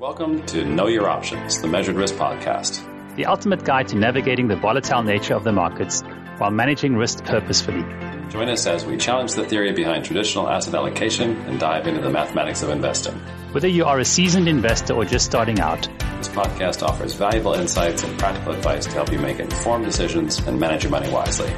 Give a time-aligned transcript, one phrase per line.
[0.00, 3.16] Welcome to Know Your Options, the Measured Risk Podcast.
[3.16, 6.02] The ultimate guide to navigating the volatile nature of the markets
[6.38, 7.82] while managing risk purposefully.
[8.30, 12.08] Join us as we challenge the theory behind traditional asset allocation and dive into the
[12.08, 13.12] mathematics of investing.
[13.52, 15.86] Whether you are a seasoned investor or just starting out,
[16.16, 20.58] this podcast offers valuable insights and practical advice to help you make informed decisions and
[20.58, 21.52] manage your money wisely.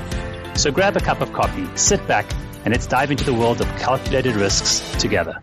[0.57, 2.29] So grab a cup of coffee, sit back,
[2.65, 5.41] and let's dive into the world of calculated risks together.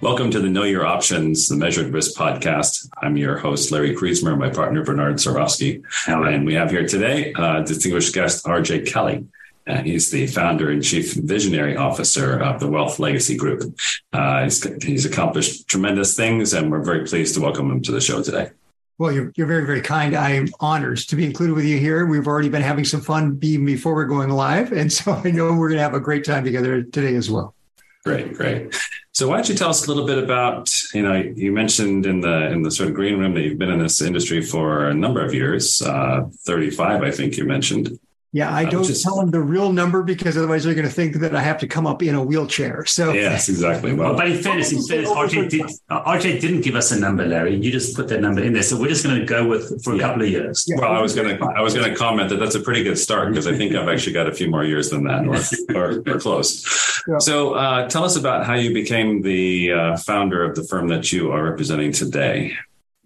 [0.00, 2.88] Welcome to the Know Your Options, the Measured Risk Podcast.
[3.02, 5.82] I'm your host, Larry Kriesmer, my partner, Bernard Sorowski.
[6.06, 9.26] And we have here today uh, distinguished guest, RJ Kelly.
[9.66, 13.76] Uh, he's the founder and chief visionary officer of the Wealth Legacy Group.
[14.12, 18.00] Uh, he's, he's, accomplished tremendous things, and we're very pleased to welcome him to the
[18.00, 18.50] show today.
[18.98, 20.14] Well, you're, you're very, very kind.
[20.14, 22.06] I'm honored to be included with you here.
[22.06, 24.70] We've already been having some fun even before we're going live.
[24.70, 27.56] And so I know we're going to have a great time together today as well.
[28.04, 28.74] Great, great.
[29.12, 32.20] So why don't you tell us a little bit about, you know, you mentioned in
[32.20, 34.94] the in the sort of green room that you've been in this industry for a
[34.94, 37.98] number of years, uh, 35, I think you mentioned.
[38.30, 41.16] Yeah, I don't just, tell them the real number because otherwise they're going to think
[41.16, 42.84] that I have to come up in a wheelchair.
[42.84, 43.94] So yes, exactly.
[43.94, 47.56] Well, but in fairness, in fairness, RJ, did, RJ didn't give us a number, Larry.
[47.56, 49.94] You just put that number in there, so we're just going to go with for
[49.94, 50.02] a yeah.
[50.02, 50.66] couple of years.
[50.68, 50.76] Yeah.
[50.78, 52.98] Well, I was going to I was going to comment that that's a pretty good
[52.98, 56.02] start because I think I've actually got a few more years than that, or or,
[56.06, 57.02] or close.
[57.08, 57.18] Yeah.
[57.20, 61.10] So, uh, tell us about how you became the uh, founder of the firm that
[61.12, 62.54] you are representing today.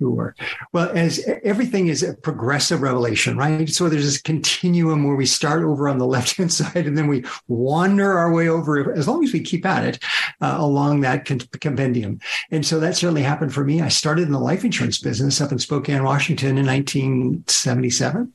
[0.02, 0.34] Sure.
[0.72, 3.68] Well, as everything is a progressive revelation, right?
[3.68, 7.06] So there's this continuum where we start over on the left hand side and then
[7.06, 10.02] we wander our way over, as long as we keep at it,
[10.40, 11.24] uh, along that
[11.60, 12.18] compendium.
[12.50, 13.80] And so that certainly happened for me.
[13.80, 18.32] I started in the life insurance business up in Spokane, Washington in 1977.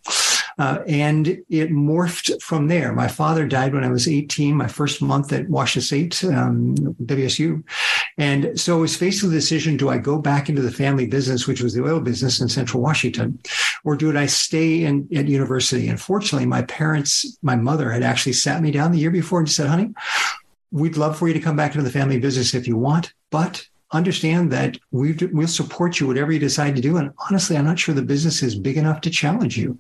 [0.58, 2.92] Uh, and it morphed from there.
[2.92, 7.64] My father died when I was 18, my first month at Washington State, um, WSU.
[8.18, 11.06] And so I was faced with the decision, do I go back into the family
[11.06, 13.40] business, which was the oil business in central Washington,
[13.84, 15.90] or do I stay in, at university?
[15.90, 19.50] And fortunately, my parents, my mother had actually sat me down the year before and
[19.50, 19.94] said, honey,
[20.72, 23.64] we'd love for you to come back into the family business if you want, but
[23.92, 26.98] understand that we will support you whatever you decide to do.
[26.98, 29.80] And honestly, I'm not sure the business is big enough to challenge you.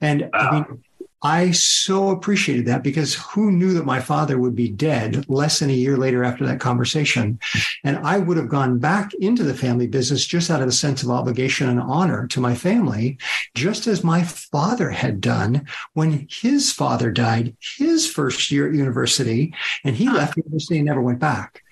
[0.00, 0.28] And wow.
[0.32, 0.84] I mean,
[1.22, 5.70] I so appreciated that because who knew that my father would be dead less than
[5.70, 7.40] a year later after that conversation?
[7.82, 11.02] And I would have gone back into the family business just out of a sense
[11.02, 13.18] of obligation and honor to my family,
[13.54, 19.54] just as my father had done when his father died his first year at university
[19.84, 21.62] and he left university and never went back.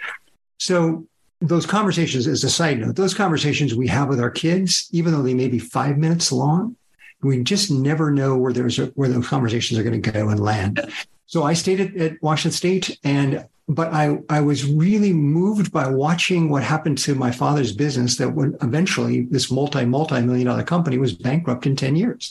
[0.59, 1.07] So
[1.41, 5.23] those conversations, as a side note, those conversations we have with our kids, even though
[5.23, 6.77] they may be five minutes long,
[7.25, 10.41] we just never know where there's a, where those conversations are going to go and
[10.41, 10.81] land.
[11.27, 15.89] So I stayed at, at Washington State and but I, I was really moved by
[15.89, 20.99] watching what happened to my father's business that when eventually this multi, multi-million dollar company
[20.99, 22.31] was bankrupt in 10 years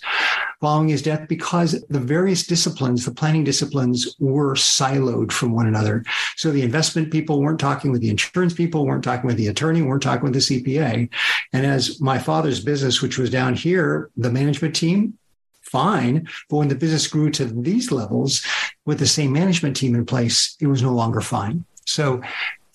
[0.63, 6.05] following his death because the various disciplines, the planning disciplines were siloed from one another.
[6.37, 9.81] So the investment people weren't talking with the insurance people, weren't talking with the attorney,
[9.81, 11.09] weren't talking with the CPA.
[11.51, 15.17] And as my father's business, which was down here, the management team
[15.63, 16.29] fine.
[16.49, 18.41] But when the business grew to these levels
[18.85, 21.65] with the same management team in place, it was no longer fine.
[21.83, 22.21] So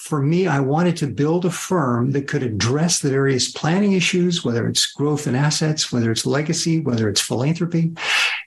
[0.08, 4.42] for me, I wanted to build a firm that could address the various planning issues,
[4.42, 7.92] whether it's growth and assets, whether it's legacy, whether it's philanthropy,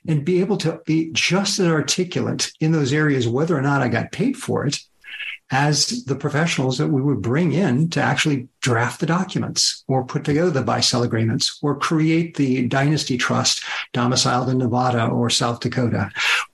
[0.08, 3.86] and be able to be just as articulate in those areas, whether or not I
[3.86, 4.80] got paid for it,
[5.52, 10.24] as the professionals that we would bring in to actually draft the documents or put
[10.24, 13.62] together the buy sell agreements or create the dynasty trust
[13.92, 16.10] domiciled in Nevada or South Dakota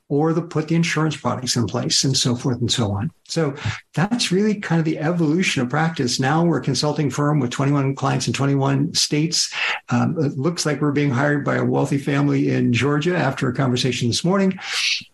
[0.09, 3.11] or the put the insurance products in place and so forth and so on.
[3.29, 3.55] So
[3.95, 6.19] that's really kind of the evolution of practice.
[6.19, 9.53] Now we're a consulting firm with 21 clients in 21 states.
[9.91, 13.55] Um, it looks like we're being hired by a wealthy family in Georgia after a
[13.55, 14.59] conversation this morning.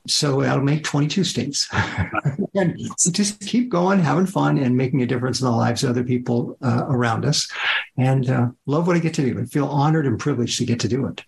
[0.06, 1.68] So that'll make 22 states.
[2.54, 2.78] and
[3.10, 6.56] just keep going, having fun, and making a difference in the lives of other people
[6.62, 7.50] uh, around us.
[7.96, 9.40] And uh, love what I get to do.
[9.40, 11.24] I feel honored and privileged to get to do it.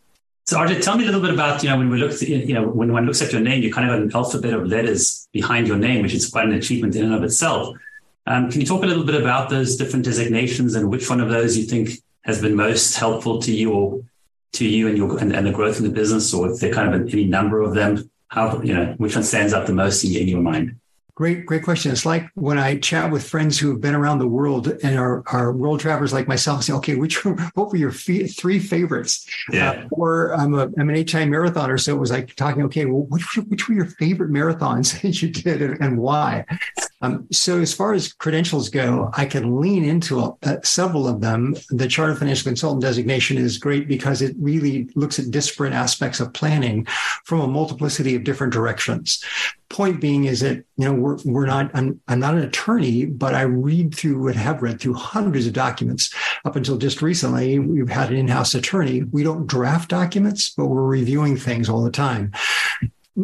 [0.49, 2.55] So, RJ, tell me a little bit about, you know, when we look, at, you
[2.55, 5.27] know, when one looks at your name, you kind of have an alphabet of letters
[5.33, 7.77] behind your name, which is quite an achievement in and of itself.
[8.29, 11.31] Um, can you talk a little bit about those different designations and which one of
[11.31, 14.05] those you think has been most helpful to you or
[14.53, 16.95] to you and your and, and the growth in the business, or if there kind
[16.95, 18.09] of any number of them?
[18.29, 20.79] How you know which one stands out the most in, in your mind?
[21.17, 21.91] Great, great question.
[21.91, 25.23] It's like when I chat with friends who have been around the world and are,
[25.29, 27.25] are world travelers like myself, say, okay, which
[27.55, 29.27] what were your three favorites?
[29.51, 29.71] Yeah.
[29.71, 33.07] Uh, or I'm a I'm an HI marathoner, so it was like talking, okay, well,
[33.09, 36.45] which which were your favorite marathons that you did and, and why?
[37.03, 41.55] Um, so, as far as credentials go, I can lean into uh, several of them.
[41.71, 46.33] The Chartered Financial Consultant designation is great because it really looks at disparate aspects of
[46.33, 46.87] planning
[47.25, 49.23] from a multiplicity of different directions.
[49.69, 53.35] Point being is that you know we're we're not I'm, I'm not an attorney, but
[53.35, 56.15] I read through and have read through hundreds of documents
[56.45, 57.59] up until just recently.
[57.59, 59.03] We've had an in-house attorney.
[59.03, 62.33] We don't draft documents, but we're reviewing things all the time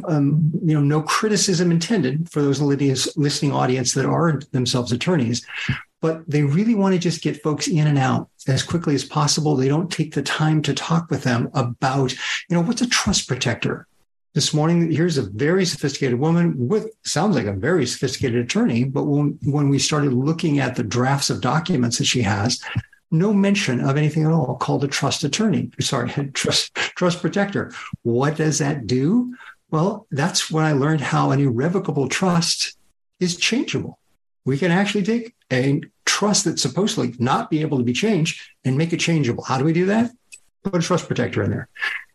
[0.06, 5.44] um, you know, no criticism intended for those listening audience that are themselves attorneys,
[6.00, 9.54] but they really want to just get folks in and out as quickly as possible.
[9.54, 13.28] They don't take the time to talk with them about, you know, what's a trust
[13.28, 13.86] protector?
[14.34, 19.04] This morning, here's a very sophisticated woman with sounds like a very sophisticated attorney, but
[19.04, 22.58] when when we started looking at the drafts of documents that she has,
[23.10, 25.70] no mention of anything at all called a trust attorney.
[25.80, 27.72] Sorry, trust trust protector.
[28.02, 29.36] What does that do?
[29.72, 32.76] Well, that's when I learned how an irrevocable trust
[33.18, 33.98] is changeable.
[34.44, 38.76] We can actually take a trust that's supposedly not be able to be changed and
[38.76, 39.44] make it changeable.
[39.44, 40.10] How do we do that?
[40.62, 41.68] Put a trust protector in there.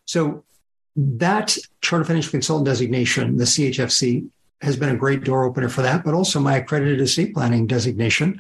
[0.06, 0.46] So
[0.96, 4.30] that Chartered Financial Consultant designation, the CHFC,
[4.62, 6.04] has been a great door opener for that.
[6.04, 8.40] But also my accredited estate planning designation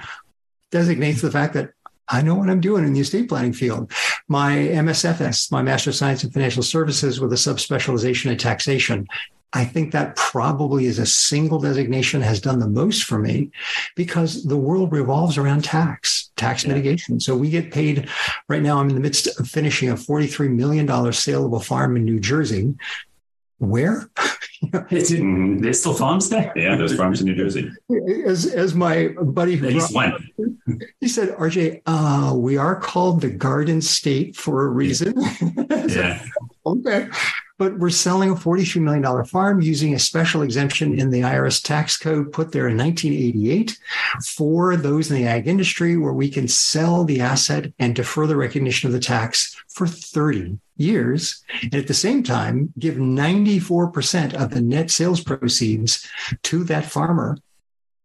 [0.69, 1.71] designates the fact that
[2.07, 3.91] I know what I'm doing in the estate planning field.
[4.27, 9.07] My MSFS, my Master of Science in Financial Services with a subspecialization in taxation.
[9.53, 13.49] I think that probably is a single designation has done the most for me
[13.95, 16.69] because the world revolves around tax, tax yeah.
[16.69, 17.19] mitigation.
[17.21, 18.09] So we get paid
[18.49, 18.79] right now.
[18.79, 22.19] I'm in the midst of finishing a $43 million sale of a farm in New
[22.19, 22.75] Jersey
[23.59, 24.09] where?
[24.63, 26.53] mm, there's still farms there.
[26.55, 27.71] Yeah, there's farms in New Jersey.
[28.25, 30.29] As as my buddy, At least one.
[30.99, 35.13] He said, "RJ, uh, we are called the Garden State for a reason."
[35.69, 36.23] yeah.
[36.65, 37.07] okay.
[37.57, 41.97] But we're selling a $43 million farm using a special exemption in the IRS tax
[41.97, 43.79] code put there in 1988
[44.23, 48.35] for those in the ag industry where we can sell the asset and defer the
[48.35, 51.43] recognition of the tax for 30 years.
[51.63, 56.07] And at the same time, give 94% of the net sales proceeds
[56.43, 57.37] to that farmer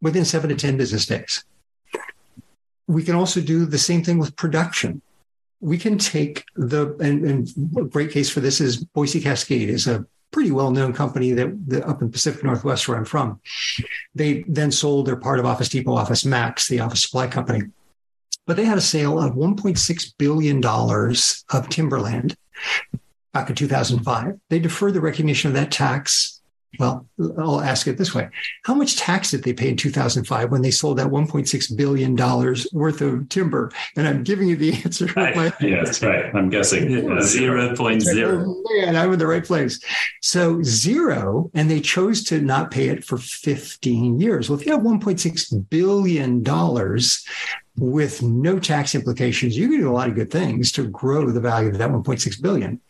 [0.00, 1.44] within seven to 10 business days.
[2.86, 5.02] We can also do the same thing with production
[5.62, 7.48] we can take the and, and
[7.78, 11.86] a great case for this is Boise Cascade is a pretty well-known company that, that,
[11.86, 13.40] up in Pacific Northwest where I'm from.
[14.14, 17.62] They then sold their part of Office Depot Office Max, the office supply company.
[18.46, 22.36] But they had a sale of $1.6 billion of timberland
[23.32, 24.40] back in 2005.
[24.48, 26.41] They deferred the recognition of that tax
[26.78, 27.06] well,
[27.38, 28.28] I'll ask it this way.
[28.64, 32.16] How much tax did they pay in 2005 when they sold that $1.6 billion
[32.72, 33.70] worth of timber?
[33.96, 35.08] And I'm giving you the answer.
[35.14, 36.34] My- yes, right.
[36.34, 36.90] I'm guessing.
[36.90, 38.44] Yeah, uh, 0.0.
[38.46, 39.80] Oh, man, I'm in the right place.
[40.22, 44.48] So zero, and they chose to not pay it for 15 years.
[44.48, 46.42] Well, if you have $1.6 billion
[47.76, 51.40] with no tax implications, you can do a lot of good things to grow the
[51.40, 52.80] value of that 1.6 billion.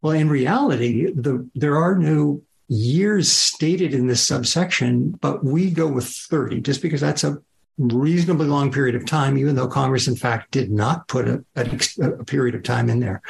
[0.00, 5.86] Well, in reality, the, there are no years stated in this subsection, but we go
[5.86, 7.38] with 30 just because that's a
[7.78, 12.10] reasonably long period of time, even though Congress, in fact, did not put a, a,
[12.10, 13.22] a period of time in there.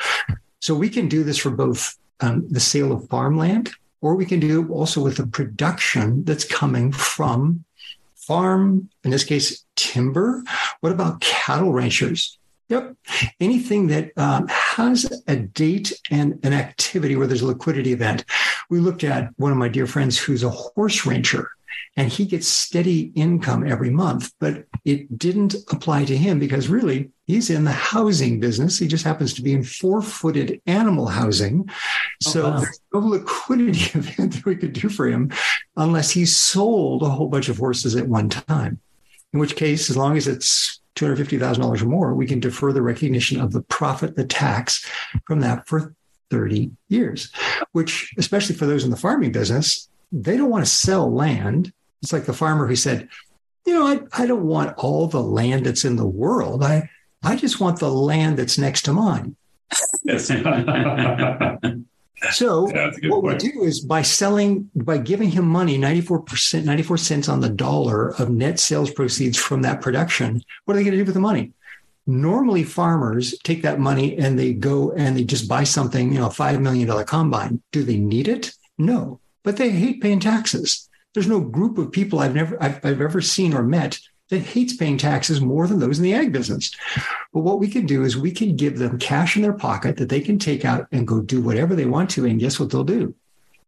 [0.60, 3.70] So we can do this for both um, the sale of farmland,
[4.00, 7.64] or we can do also with the production that's coming from
[8.16, 10.42] farm, in this case, timber.
[10.80, 12.38] What about cattle ranchers?
[12.68, 12.96] Yep.
[13.40, 18.24] Anything that um, has a date and an activity where there's a liquidity event.
[18.68, 21.50] We looked at one of my dear friends who's a horse rancher
[21.96, 27.10] and he gets steady income every month, but it didn't apply to him because really
[27.26, 28.78] he's in the housing business.
[28.78, 31.68] He just happens to be in four footed animal housing.
[31.68, 31.72] Oh,
[32.20, 32.60] so wow.
[32.60, 35.32] there's no liquidity event that we could do for him
[35.76, 38.78] unless he sold a whole bunch of horses at one time,
[39.32, 43.40] in which case, as long as it's $250,000 or more, we can defer the recognition
[43.40, 44.84] of the profit, the tax
[45.26, 45.94] from that for
[46.30, 47.32] 30 years,
[47.72, 51.72] which, especially for those in the farming business, they don't want to sell land.
[52.02, 53.08] It's like the farmer who said,
[53.66, 56.62] you know, I, I don't want all the land that's in the world.
[56.62, 56.88] I,
[57.22, 59.36] I just want the land that's next to mine.
[62.32, 63.42] So yeah, what point.
[63.42, 68.10] we do is by selling, by giving him money, 94%, 94 cents on the dollar
[68.20, 71.20] of net sales proceeds from that production, what are they going to do with the
[71.20, 71.52] money?
[72.06, 76.26] Normally farmers take that money and they go and they just buy something, you know,
[76.26, 77.62] a $5 million combine.
[77.72, 78.52] Do they need it?
[78.78, 80.88] No, but they hate paying taxes.
[81.14, 83.98] There's no group of people I've never, I've, I've ever seen or met
[84.30, 86.70] that hates paying taxes more than those in the ag business.
[87.32, 90.08] But what we can do is we can give them cash in their pocket that
[90.08, 92.26] they can take out and go do whatever they want to.
[92.26, 93.14] And guess what they'll do?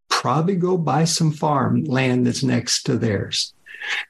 [0.08, 3.54] Probably go buy some farm land that's next to theirs.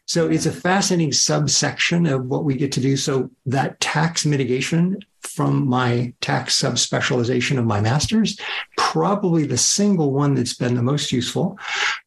[0.06, 0.60] So it's a mm.
[0.60, 2.96] fascinating subsection of what we get to do.
[2.96, 8.38] So that tax mitigation from my tax subspecialization of my master's,
[8.76, 11.58] probably the single one that's been the most useful.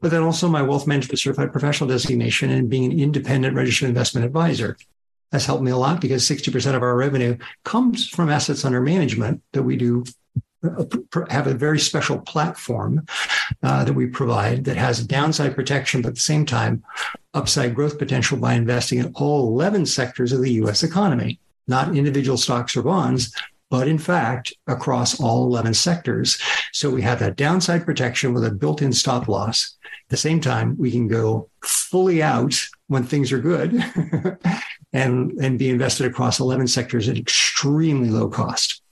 [0.01, 4.25] But then also my wealth management certified professional designation and being an independent registered investment
[4.25, 4.77] advisor.
[5.31, 9.41] has helped me a lot because 60% of our revenue comes from assets under management
[9.53, 10.03] that we do
[11.29, 13.05] have a very special platform
[13.61, 16.83] uh, that we provide that has downside protection, but at the same time,
[17.33, 22.37] upside growth potential by investing in all 11 sectors of the US economy not individual
[22.37, 23.33] stocks or bonds,
[23.69, 26.39] but in fact, across all 11 sectors.
[26.71, 29.77] So we have that downside protection with a built in stop loss.
[29.83, 32.55] At the same time, we can go fully out
[32.87, 33.73] when things are good
[34.93, 38.82] and, and be invested across 11 sectors at extremely low cost.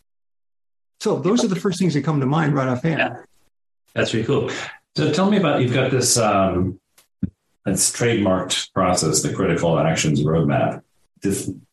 [1.01, 2.99] So those are the first things that come to mind right offhand.
[2.99, 3.15] Yeah.
[3.95, 4.51] That's really cool.
[4.95, 6.79] So tell me about you've got this um,
[7.65, 10.83] it's trademarked process, the critical actions roadmap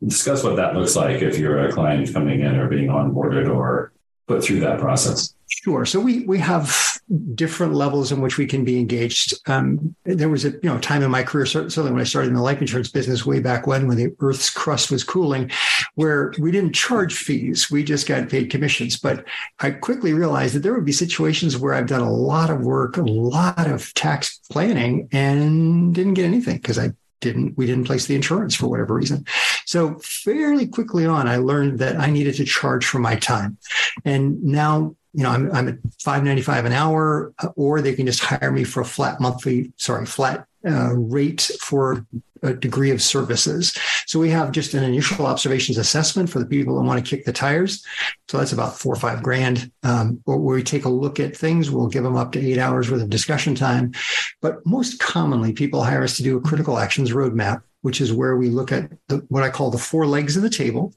[0.06, 3.92] discuss what that looks like if you're a client coming in or being onboarded or
[4.26, 5.35] put through that process.
[5.47, 5.85] Sure.
[5.85, 6.98] So we we have
[7.35, 9.35] different levels in which we can be engaged.
[9.49, 12.35] Um, there was a you know time in my career, certainly when I started in
[12.35, 15.50] the life insurance business way back when, when the Earth's crust was cooling,
[15.95, 18.99] where we didn't charge fees, we just got paid commissions.
[18.99, 19.25] But
[19.61, 22.97] I quickly realized that there would be situations where I've done a lot of work,
[22.97, 28.07] a lot of tax planning, and didn't get anything because I didn't we didn't place
[28.07, 29.25] the insurance for whatever reason
[29.65, 33.59] so fairly quickly on i learned that i needed to charge for my time
[34.05, 38.52] and now you know i'm, I'm at 595 an hour or they can just hire
[38.52, 42.06] me for a flat monthly sorry flat uh, rate for
[42.42, 43.76] a degree of services.
[44.06, 47.25] So we have just an initial observations assessment for the people that want to kick
[47.25, 47.84] the tires.
[48.28, 49.70] So that's about four or five grand.
[49.82, 52.90] Um, where we take a look at things, we'll give them up to eight hours
[52.90, 53.92] worth of discussion time.
[54.40, 58.37] But most commonly, people hire us to do a critical actions roadmap, which is where
[58.37, 60.94] we look at the, what I call the four legs of the table.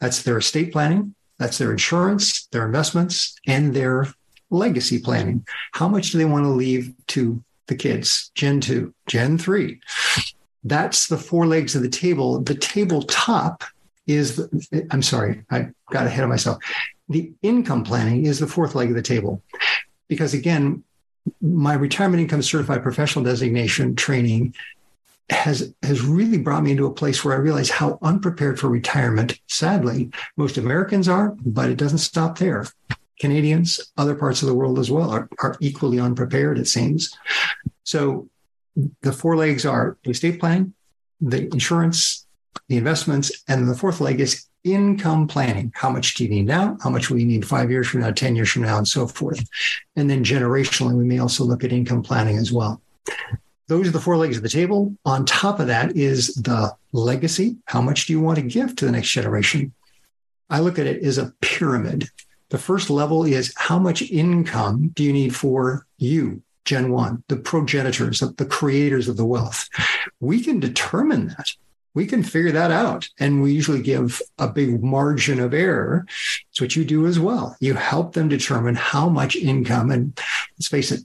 [0.00, 4.06] That's their estate planning, that's their insurance, their investments, and their
[4.50, 5.44] legacy planning.
[5.72, 9.80] How much do they want to leave to the kids, Gen 2, Gen 3.
[10.64, 12.40] That's the four legs of the table.
[12.42, 13.64] The tabletop
[14.06, 16.58] is, the, I'm sorry, I got ahead of myself.
[17.08, 19.42] The income planning is the fourth leg of the table.
[20.08, 20.84] Because again,
[21.40, 24.54] my retirement income certified professional designation training
[25.30, 29.38] has has really brought me into a place where I realize how unprepared for retirement,
[29.48, 32.66] sadly, most Americans are, but it doesn't stop there.
[33.18, 37.16] Canadians, other parts of the world as well, are, are equally unprepared, it seems.
[37.84, 38.28] So
[39.02, 40.74] the four legs are the estate planning,
[41.20, 42.26] the insurance,
[42.68, 45.72] the investments, and the fourth leg is income planning.
[45.74, 46.76] How much do you need now?
[46.82, 49.06] How much will you need five years from now, 10 years from now, and so
[49.06, 49.46] forth.
[49.96, 52.80] And then generationally, we may also look at income planning as well.
[53.70, 54.96] Those are the four legs of the table.
[55.04, 57.56] On top of that is the legacy.
[57.66, 59.72] How much do you want to give to the next generation?
[60.50, 62.10] I look at it as a pyramid.
[62.48, 67.36] The first level is how much income do you need for you, Gen 1, the
[67.36, 69.68] progenitors, the creators of the wealth?
[70.18, 71.52] We can determine that.
[71.94, 73.08] We can figure that out.
[73.20, 76.06] And we usually give a big margin of error.
[76.50, 77.56] It's what you do as well.
[77.60, 79.92] You help them determine how much income.
[79.92, 80.18] And
[80.56, 81.04] let's face it,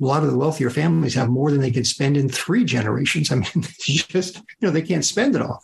[0.00, 3.30] a lot of the wealthier families have more than they can spend in three generations.
[3.30, 5.62] I mean, just, you know, they can't spend it all.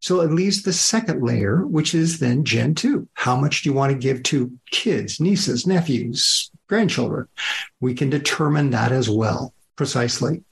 [0.00, 3.08] So it leaves the second layer, which is then Gen 2.
[3.14, 7.28] How much do you want to give to kids, nieces, nephews, grandchildren?
[7.80, 10.42] We can determine that as well, precisely.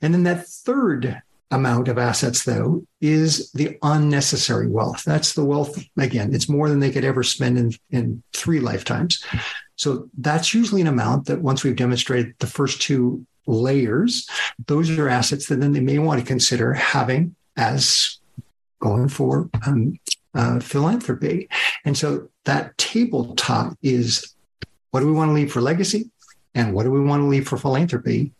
[0.00, 5.02] And then that third amount of assets, though, is the unnecessary wealth.
[5.04, 9.24] That's the wealth, again, it's more than they could ever spend in, in three lifetimes.
[9.80, 14.28] So that's usually an amount that once we've demonstrated the first two layers,
[14.66, 18.18] those are assets that then they may want to consider having as
[18.80, 19.98] going for um,
[20.34, 21.48] uh, philanthropy.
[21.86, 24.34] And so that tabletop is
[24.90, 26.10] what do we want to leave for legacy?
[26.54, 28.32] And what do we want to leave for philanthropy?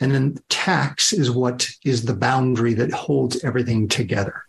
[0.00, 4.44] And then tax is what is the boundary that holds everything together.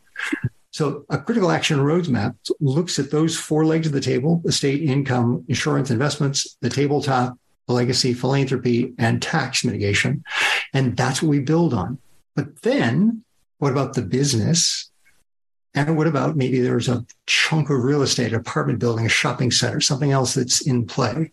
[0.76, 5.46] So a critical action roadmap looks at those four legs of the table, estate, income,
[5.48, 7.38] insurance, investments, the tabletop,
[7.70, 10.26] legacy, philanthropy, and tax mitigation.
[10.74, 11.98] And that's what we build on.
[12.36, 13.24] But then
[13.60, 14.92] what about the business?
[15.76, 19.80] And what about maybe there's a chunk of real estate, apartment building, a shopping center,
[19.80, 21.32] something else that's in play?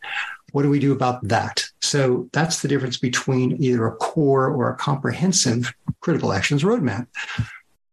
[0.53, 1.65] What do we do about that?
[1.81, 7.09] So that's the difference between either a core or a comprehensive critical actions roadmap.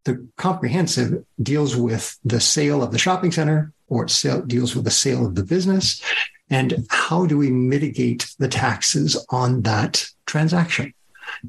[0.05, 4.91] The comprehensive deals with the sale of the shopping center or it deals with the
[4.91, 6.01] sale of the business.
[6.49, 10.93] And how do we mitigate the taxes on that transaction?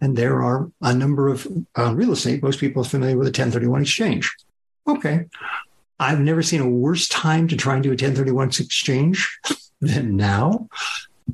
[0.01, 1.47] And there are a number of
[1.79, 2.43] uh, real estate.
[2.43, 4.35] Most people are familiar with a 1031 exchange.
[4.87, 5.27] Okay.
[5.99, 9.39] I've never seen a worse time to try and do a 1031 exchange
[9.81, 10.69] than now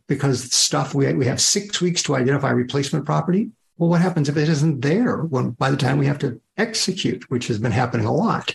[0.08, 3.50] because stuff we, we have six weeks to identify replacement property.
[3.78, 7.30] Well, what happens if it isn't there when by the time we have to execute,
[7.30, 8.54] which has been happening a lot?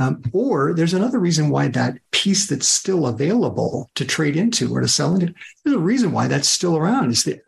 [0.00, 4.80] Um, or there's another reason why that piece that's still available to trade into or
[4.80, 7.10] to sell into, there's a reason why that's still around.
[7.10, 7.40] It's the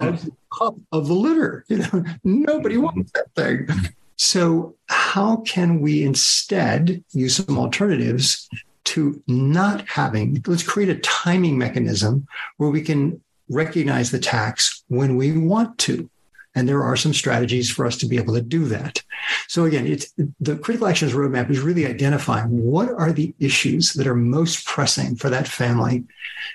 [0.58, 1.64] cup of the litter.
[1.68, 3.68] You know, nobody wants that thing.
[4.16, 8.48] So how can we instead use some alternatives
[8.84, 12.26] to not having, let's create a timing mechanism
[12.56, 16.10] where we can recognize the tax when we want to.
[16.54, 19.02] And there are some strategies for us to be able to do that.
[19.46, 24.06] So again, it's the critical actions roadmap is really identifying what are the issues that
[24.06, 26.04] are most pressing for that family.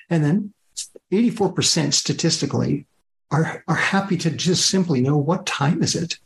[0.09, 0.53] And then
[1.11, 2.85] 84% statistically
[3.31, 6.17] are, are happy to just simply know what time is it.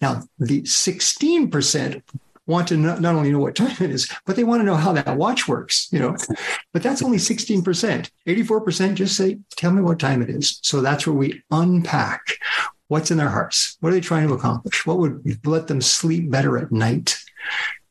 [0.00, 2.02] Now, the 16%
[2.46, 4.74] want to not, not, only know what time it is, but they want to know
[4.74, 6.16] how that watch works, you know.
[6.72, 8.10] But that's only 16%.
[8.26, 10.58] 84% just say, tell me what time it is.
[10.62, 12.20] So that's where we unpack
[12.92, 13.78] what's in their hearts.
[13.80, 14.84] What are they trying to accomplish?
[14.84, 17.16] What would let them sleep better at night?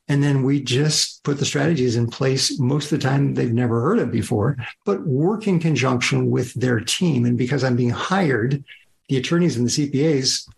[0.06, 3.80] And then we just put the strategies in place most of the time they've never
[3.80, 7.24] heard of before, but work in conjunction with their team.
[7.24, 8.62] And because I'm being hired,
[9.08, 10.48] the attorneys and the CPAs,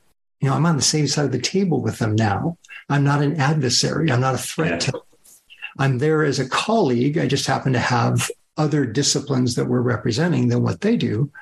[0.40, 2.58] you know, I'm on the same side of the table with them now.
[2.90, 4.12] I'm not an adversary.
[4.12, 5.00] I'm not a threat yeah.
[5.78, 7.16] I'm there as a colleague.
[7.16, 11.32] I just happen to have other disciplines that we're representing than what they do.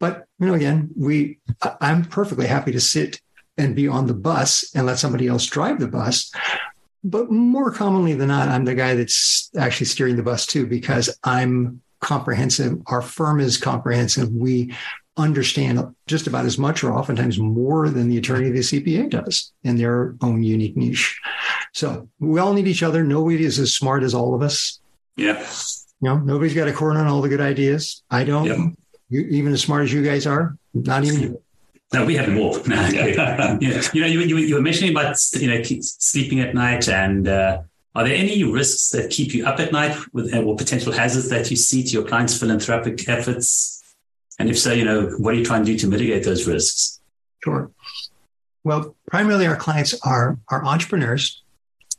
[0.00, 1.38] But you know, again, we
[1.80, 3.20] I'm perfectly happy to sit
[3.56, 6.32] and be on the bus and let somebody else drive the bus.
[7.04, 11.16] But more commonly than not, I'm the guy that's actually steering the bus too, because
[11.22, 12.78] I'm comprehensive.
[12.86, 14.30] Our firm is comprehensive.
[14.32, 14.74] We
[15.16, 19.52] understand just about as much or oftentimes more than the attorney of the CPA does
[19.62, 21.20] in their own unique niche.
[21.72, 23.04] So we all need each other.
[23.04, 24.80] Nobody is as smart as all of us.
[25.16, 25.38] Yeah.
[26.00, 28.02] You know, nobody's got a corner on all the good ideas.
[28.10, 28.46] I don't.
[28.46, 28.58] Yep.
[29.10, 31.38] You, even as smart as you guys are, not even.
[31.92, 32.56] No, we have more.
[32.68, 33.58] No, yeah.
[33.92, 37.62] You know, you, you, you, were mentioning about you know sleeping at night, and uh,
[37.96, 41.50] are there any risks that keep you up at night, with or potential hazards that
[41.50, 43.82] you see to your clients' philanthropic efforts?
[44.38, 47.00] And if so, you know, what are you trying to do to mitigate those risks?
[47.42, 47.72] Sure.
[48.62, 51.42] Well, primarily our clients are are entrepreneurs.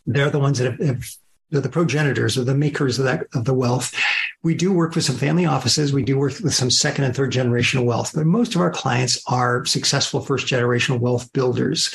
[0.05, 1.03] They're the ones that have, have
[1.51, 3.93] they're the progenitors or the makers of that of the wealth.
[4.41, 5.93] We do work with some family offices.
[5.93, 9.21] We do work with some second and third generational wealth, but most of our clients
[9.27, 11.93] are successful first generational wealth builders.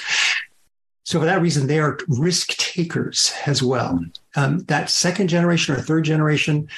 [1.05, 4.05] So for that reason, they are risk takers as well.
[4.35, 6.69] Um, that second generation or third generation,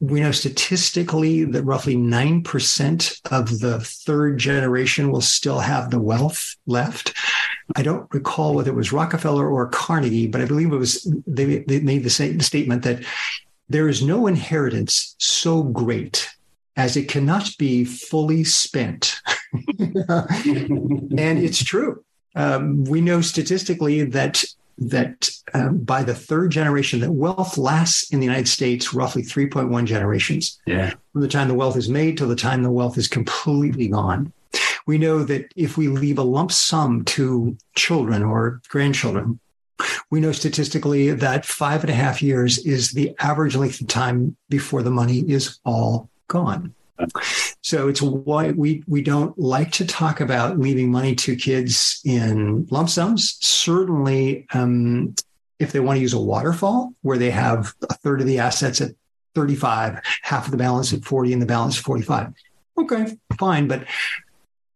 [0.00, 6.56] we know statistically that roughly 9% of the third generation will still have the wealth
[6.66, 7.12] left.
[7.76, 11.58] I don't recall whether it was Rockefeller or Carnegie, but I believe it was, they,
[11.58, 13.04] they made the statement that
[13.68, 16.28] there is no inheritance so great
[16.76, 19.20] as it cannot be fully spent.
[19.78, 22.02] and it's true.
[22.34, 24.44] Um, we know statistically that
[24.78, 29.84] that um, by the third generation that wealth lasts in the United States roughly 3.1
[29.84, 30.58] generations.
[30.66, 30.94] Yeah.
[31.12, 34.32] From the time the wealth is made till the time the wealth is completely gone.
[34.86, 39.38] We know that if we leave a lump sum to children or grandchildren,
[40.10, 44.36] we know statistically that five and a half years is the average length of time
[44.48, 46.74] before the money is all gone.
[47.62, 52.66] So it's why we we don't like to talk about leaving money to kids in
[52.70, 53.38] lump sums.
[53.40, 55.14] Certainly, um,
[55.58, 58.80] if they want to use a waterfall where they have a third of the assets
[58.80, 58.92] at
[59.34, 62.32] 35, half of the balance at 40, and the balance 45.
[62.78, 63.84] Okay, fine, but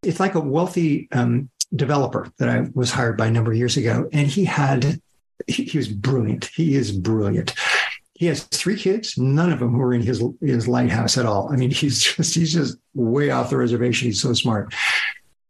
[0.03, 3.77] it's like a wealthy um, developer that I was hired by a number of years
[3.77, 5.01] ago, and he had
[5.47, 6.45] he, he was brilliant.
[6.55, 7.55] He is brilliant
[8.15, 9.19] he has three kids.
[9.19, 11.53] None of them were in his his lighthouse at all.
[11.53, 14.07] I mean, he's just he's just way off the reservation.
[14.07, 14.75] He's so smart,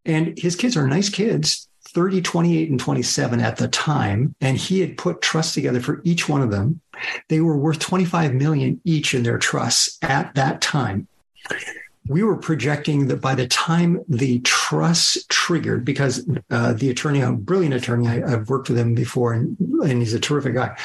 [0.04, 1.68] and his kids are nice kids.
[1.88, 4.34] 30, 28, and 27 at the time.
[4.40, 6.80] And he had put trusts together for each one of them.
[7.28, 11.06] They were worth 25 million each in their trusts at that time.
[12.08, 17.30] We were projecting that by the time the trust triggered, because uh, the attorney, a
[17.30, 20.76] brilliant attorney, I, have worked with him before, and, and he's a terrific guy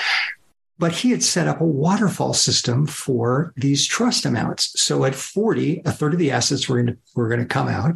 [0.80, 4.82] but he had set up a waterfall system for these trust amounts.
[4.82, 7.68] So at 40, a third of the assets were going to, were going to come
[7.68, 7.96] out,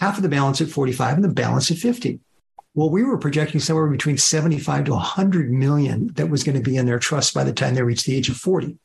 [0.00, 2.20] half of the balance at 45 and the balance at 50.
[2.74, 6.76] Well, we were projecting somewhere between 75 to 100 million that was going to be
[6.76, 8.76] in their trust by the time they reached the age of 40.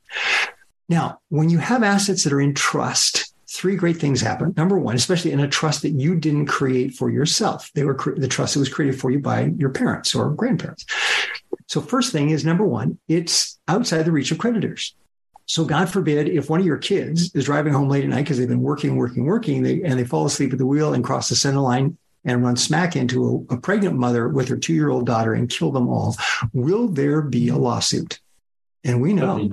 [0.90, 4.54] Now, when you have assets that are in trust, three great things happen.
[4.58, 8.28] Number one, especially in a trust that you didn't create for yourself, they were the
[8.28, 10.86] trust that was created for you by your parents or grandparents.
[11.74, 14.94] So, first thing is number one, it's outside the reach of creditors.
[15.48, 18.38] So, God forbid, if one of your kids is driving home late at night because
[18.38, 21.30] they've been working, working, working, they, and they fall asleep at the wheel and cross
[21.30, 24.92] the center line and run smack into a, a pregnant mother with her two year
[24.92, 26.16] old daughter and kill them all,
[26.54, 28.20] will there be a lawsuit?
[28.84, 29.50] And we know.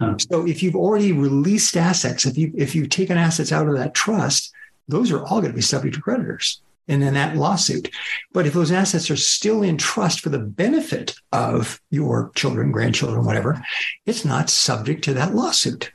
[0.00, 0.18] Uh-huh.
[0.30, 3.94] So if you've already released assets, if you if you've taken assets out of that
[3.94, 4.52] trust,
[4.88, 7.90] those are all going to be subject to creditors and then that lawsuit.
[8.32, 13.24] But if those assets are still in trust for the benefit of your children, grandchildren,
[13.24, 13.62] whatever,
[14.04, 15.92] it's not subject to that lawsuit.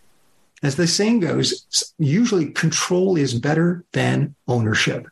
[0.63, 5.07] As the saying goes, usually control is better than ownership.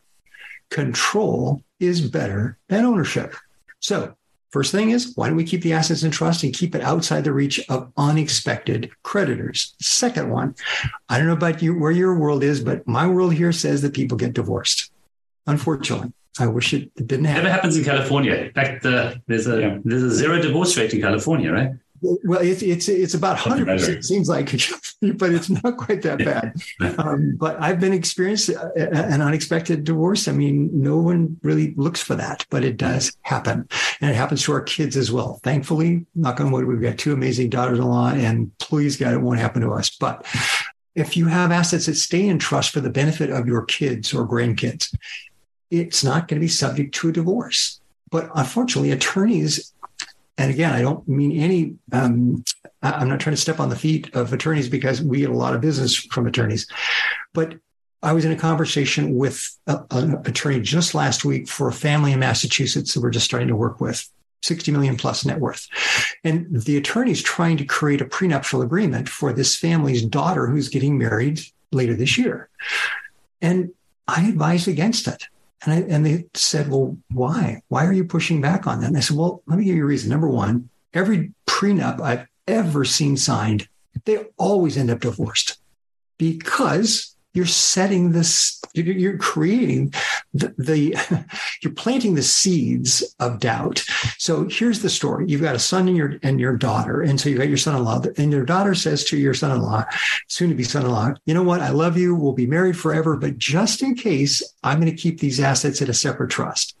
[0.70, 3.34] Control is better than ownership.
[3.80, 4.14] So
[4.50, 7.22] First thing is, why don't we keep the assets in trust and keep it outside
[7.22, 9.74] the reach of unexpected creditors?
[9.80, 10.56] Second one,
[11.08, 13.94] I don't know about you where your world is, but my world here says that
[13.94, 14.89] people get divorced.
[15.46, 17.44] Unfortunately, I wish it didn't happen.
[17.44, 18.34] Never happens in California.
[18.34, 19.78] In fact, uh, there's a yeah.
[19.84, 21.70] there's a zero divorce rate in California, right?
[22.02, 23.98] Well, it's it's it's about hundred percent.
[23.98, 24.46] It seems like,
[25.18, 26.54] but it's not quite that bad.
[26.98, 30.28] Um, but I've been experienced uh, an unexpected divorce.
[30.28, 33.68] I mean, no one really looks for that, but it does happen,
[34.00, 35.40] and it happens to our kids as well.
[35.42, 39.62] Thankfully, knock on wood, we've got two amazing daughters-in-law, and please God, it won't happen
[39.62, 39.90] to us.
[39.90, 40.26] But
[40.94, 44.26] if you have assets that stay in trust for the benefit of your kids or
[44.26, 44.94] grandkids,
[45.70, 47.80] it's not going to be subject to a divorce.
[48.10, 49.72] But unfortunately, attorneys
[50.40, 52.42] and again, I don't mean any, um,
[52.82, 55.54] I'm not trying to step on the feet of attorneys because we get a lot
[55.54, 56.66] of business from attorneys.
[57.34, 57.56] But
[58.02, 62.20] I was in a conversation with an attorney just last week for a family in
[62.20, 64.08] Massachusetts that we're just starting to work with.
[64.42, 65.68] 60 million plus net worth.
[66.24, 70.96] And the attorney's trying to create a prenuptial agreement for this family's daughter who's getting
[70.96, 72.48] married later this year.
[73.42, 73.72] And
[74.08, 75.26] I advised against it.
[75.62, 77.62] And, I, and they said, well, why?
[77.68, 78.88] Why are you pushing back on that?
[78.88, 80.10] And I said, well, let me give you a reason.
[80.10, 83.68] Number one, every prenup I've ever seen signed,
[84.04, 85.58] they always end up divorced
[86.16, 89.92] because you're setting this you're creating
[90.32, 91.26] the, the,
[91.62, 93.82] you're planting the seeds of doubt.
[94.18, 95.24] So here's the story.
[95.28, 98.02] You've got a son and your and your daughter and so you've got your son-in-law
[98.16, 99.84] and your daughter says to your son-in-law
[100.28, 101.60] soon to be son-in-law you know what?
[101.60, 102.14] I love you.
[102.14, 105.90] We'll be married forever but just in case i'm going to keep these assets in
[105.90, 106.76] a separate trust.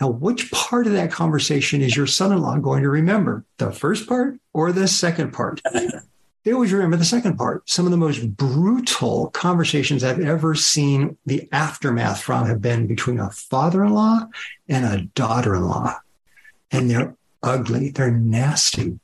[0.00, 3.44] Now, which part of that conversation is your son in law going to remember?
[3.58, 5.60] The first part or the second part?
[6.44, 7.68] they always remember the second part.
[7.68, 13.18] Some of the most brutal conversations I've ever seen the aftermath from have been between
[13.18, 14.26] a father in law
[14.68, 15.96] and a daughter in law.
[16.70, 18.98] And they're ugly, they're nasty.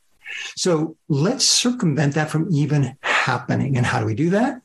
[0.56, 3.76] So let's circumvent that from even happening.
[3.76, 4.62] And how do we do that?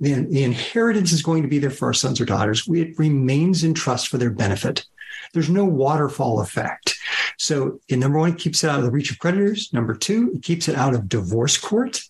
[0.00, 2.66] The, the inheritance is going to be there for our sons or daughters.
[2.68, 4.84] It remains in trust for their benefit.
[5.32, 6.95] There's no waterfall effect.
[7.38, 9.72] So, in number one, it keeps it out of the reach of creditors.
[9.72, 12.00] Number two, it keeps it out of divorce court.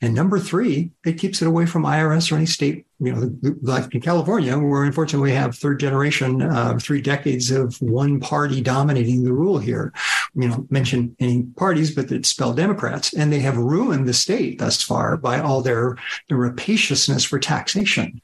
[0.00, 3.94] And number three, it keeps it away from IRS or any state, you know, like
[3.94, 9.24] in California, where unfortunately we have third generation, uh, three decades of one party dominating
[9.24, 9.92] the rule here.
[10.34, 13.14] You know, mention any parties, but it's spelled Democrats.
[13.14, 15.96] And they have ruined the state thus far by all their,
[16.28, 18.20] their rapaciousness for taxation.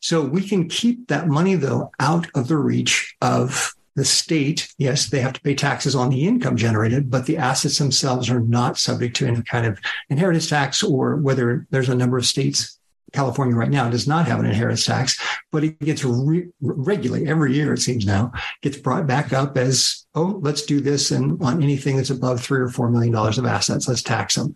[0.00, 5.06] So we can keep that money, though, out of the reach of the state, yes,
[5.06, 8.76] they have to pay taxes on the income generated, but the assets themselves are not
[8.76, 9.78] subject to any kind of
[10.10, 12.78] inheritance tax or whether there's a number of states.
[13.12, 15.20] California right now does not have an inheritance tax,
[15.52, 20.04] but it gets re- regularly every year, it seems now, gets brought back up as,
[20.16, 21.12] oh, let's do this.
[21.12, 24.52] And on anything that's above three or $4 million of assets, let's tax them.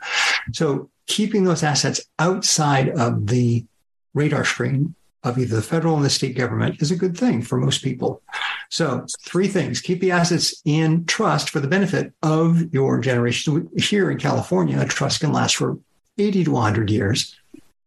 [0.53, 3.65] So keeping those assets outside of the
[4.13, 4.97] radar screen
[5.29, 8.23] of either the federal and the state government is a good thing for most people.
[8.71, 13.69] So, three things keep the assets in trust for the benefit of your generation.
[13.77, 15.79] Here in California, a trust can last for
[16.19, 17.37] 80 to 100 years.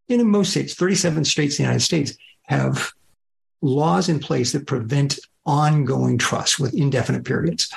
[0.08, 2.92] in most states, 37 states in the United States have
[3.62, 7.72] laws in place that prevent ongoing trust with indefinite periods.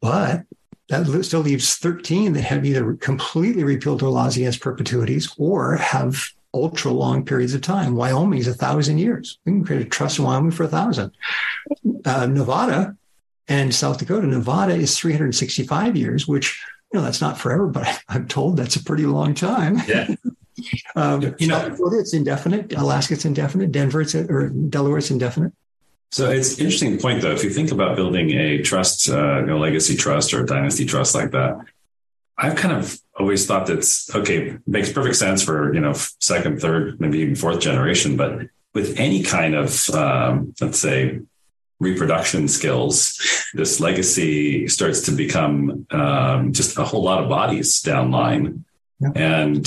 [0.00, 0.44] But
[0.88, 6.32] that still leaves 13 that have either completely repealed their laws against perpetuities or have
[6.54, 7.96] ultra long periods of time.
[7.96, 9.38] Wyoming is a thousand years.
[9.44, 11.12] We can create a trust in Wyoming for a thousand.
[12.04, 12.96] Uh, Nevada
[13.48, 16.62] and South Dakota, Nevada is 365 years, which,
[16.92, 19.80] you know, that's not forever, but I'm told that's a pretty long time.
[19.86, 20.14] Yeah.
[20.96, 22.72] um, you know, it's indefinite.
[22.74, 23.72] Alaska, it's indefinite.
[23.72, 25.52] Denver, it's, or Delaware, it's indefinite.
[26.10, 27.32] So it's an interesting point, though.
[27.32, 31.14] If you think about building a trust, uh, know, legacy trust or a dynasty trust
[31.14, 31.64] like that,
[32.36, 37.00] I've kind of always thought that's okay, makes perfect sense for, you know, second, third,
[37.00, 38.16] maybe even fourth generation.
[38.16, 41.20] But with any kind of, um, let's say,
[41.78, 43.18] reproduction skills,
[43.54, 48.64] this legacy starts to become um, just a whole lot of bodies down line.
[49.00, 49.10] Yeah.
[49.14, 49.66] And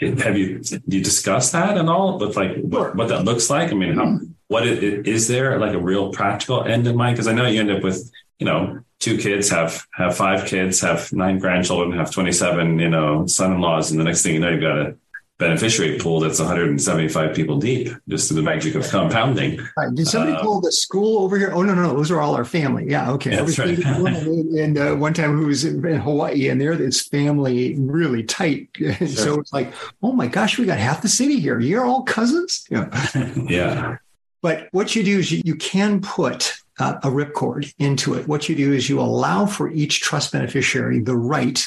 [0.00, 3.72] have you you discussed that at all with like what, what that looks like?
[3.72, 7.16] I mean, how, what it, is there like a real practical end in mind?
[7.16, 10.80] Because I know you end up with you know two kids, have have five kids,
[10.80, 14.50] have nine grandchildren, have twenty seven you know son-in-laws, and the next thing you know,
[14.50, 14.96] you've got a
[15.38, 19.60] beneficiary pool that's 175 people deep, just through the magic of compounding.
[19.76, 19.94] Right.
[19.94, 21.52] Did somebody uh, pull the school over here?
[21.52, 22.86] Oh no, no, no, those are all our family.
[22.88, 23.36] Yeah, okay.
[23.36, 23.78] That's right.
[23.86, 28.68] and uh, one time who was in Hawaii, and there, this family really tight.
[28.98, 29.06] Sure.
[29.06, 31.60] so it's like, oh my gosh, we got half the city here.
[31.60, 32.66] You're all cousins.
[32.70, 32.88] Yeah.
[33.48, 33.98] yeah.
[34.40, 38.28] But what you do is you, you can put uh, a ripcord into it.
[38.28, 41.66] What you do is you allow for each trust beneficiary the right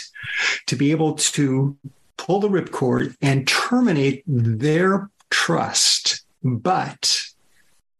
[0.68, 1.78] to be able to
[2.18, 7.22] pull the ripcord and terminate their trust, but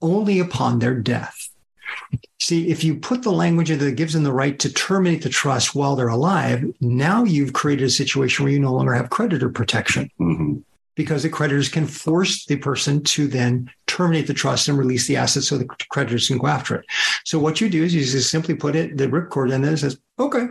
[0.02, 1.50] only upon their death.
[2.40, 5.76] See, if you put the language that gives them the right to terminate the trust
[5.76, 10.10] while they're alive, now you've created a situation where you no longer have creditor protection.
[10.20, 10.60] Mm-hmm.
[10.96, 15.16] Because the creditors can force the person to then terminate the trust and release the
[15.16, 16.86] assets so the creditors can go after it.
[17.24, 19.80] So what you do is you just simply put it the ripcord in there and
[19.80, 20.48] says, okay,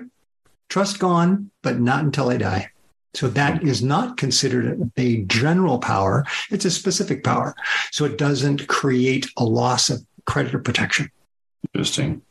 [0.68, 2.70] trust gone, but not until I die.
[3.12, 6.24] So that is not considered a general power.
[6.50, 7.54] It's a specific power.
[7.90, 11.10] So it doesn't create a loss of creditor protection.
[11.74, 12.22] Interesting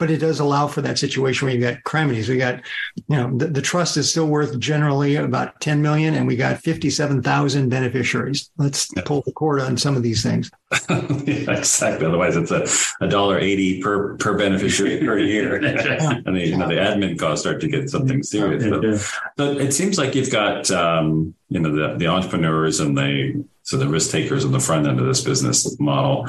[0.00, 2.30] but it does allow for that situation where you got calamities.
[2.30, 2.62] We got,
[3.06, 6.58] you know, the, the, trust is still worth generally about 10 million and we got
[6.62, 8.50] 57,000 beneficiaries.
[8.56, 10.50] Let's pull the cord on some of these things.
[10.90, 12.06] yeah, exactly.
[12.06, 15.56] Otherwise it's a, dollar 80 per, per beneficiary per year.
[15.64, 18.64] and the, you know, the admin costs start to get something serious.
[18.64, 23.44] But, but it seems like you've got, um, you know, the, the entrepreneurs and the,
[23.64, 26.26] so the risk takers on the front end of this business model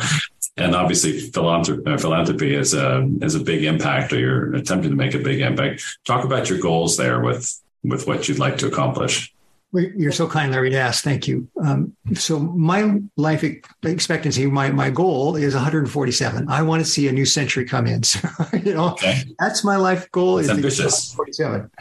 [0.58, 4.98] and obviously philanthropy, uh, philanthropy is a is a big impact, or you're attempting to
[4.98, 5.84] make a big impact.
[6.06, 9.34] Talk about your goals there with with what you'd like to accomplish.
[9.74, 11.02] You're so kind, Larry, to ask.
[11.02, 11.48] Thank you.
[11.64, 13.44] Um, so my life
[13.84, 16.50] expectancy, my my goal is 147.
[16.50, 18.02] I want to see a new century come in.
[18.12, 19.24] So, you know, okay.
[19.40, 20.36] that's my life goal.
[20.36, 21.16] That's is ambitious.
[21.16, 21.72] 147,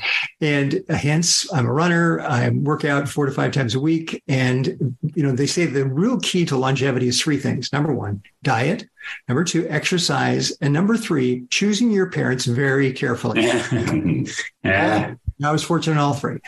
[0.41, 2.21] and hence I'm a runner.
[2.21, 5.85] I work out four to five times a week, and you know they say the
[5.85, 7.73] real key to longevity is three things.
[7.73, 8.89] Number one, diet.
[9.29, 13.43] Number two, exercise, and number three, choosing your parents very carefully.
[14.63, 15.15] yeah.
[15.43, 16.39] I was fortunate in all three.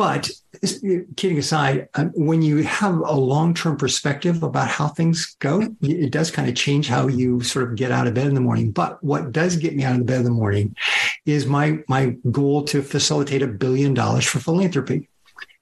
[0.00, 0.30] But
[1.18, 6.10] kidding aside, um, when you have a long term perspective about how things go, it
[6.10, 8.70] does kind of change how you sort of get out of bed in the morning.
[8.70, 10.74] But what does get me out of the bed in the morning
[11.26, 15.06] is my my goal to facilitate a billion dollars for philanthropy.